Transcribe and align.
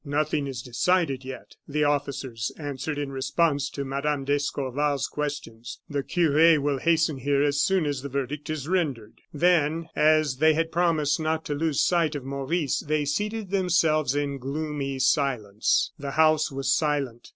"Nothing 0.03 0.47
is 0.47 0.63
decided 0.63 1.23
yet," 1.23 1.57
the 1.67 1.83
officers 1.83 2.51
answered 2.57 2.97
in 2.97 3.11
response 3.11 3.69
to 3.69 3.85
Mme. 3.85 4.23
d'Escorval's 4.25 5.07
questions. 5.07 5.79
"The 5.87 6.01
cure 6.01 6.59
will 6.59 6.79
hasten 6.79 7.19
here 7.19 7.43
as 7.43 7.61
soon 7.61 7.85
as 7.85 8.01
the 8.01 8.09
verdict 8.09 8.49
is 8.49 8.67
rendered." 8.67 9.21
Then, 9.31 9.89
as 9.95 10.37
they 10.37 10.55
had 10.55 10.71
promised 10.71 11.19
not 11.19 11.45
to 11.45 11.53
lose 11.53 11.83
sight 11.83 12.15
of 12.15 12.23
Maurice, 12.25 12.79
they 12.79 13.05
seated 13.05 13.51
themselves 13.51 14.15
in 14.15 14.39
gloomy 14.39 14.97
silence. 14.97 15.91
The 15.99 16.09
house 16.13 16.51
was 16.51 16.73
silent. 16.73 17.29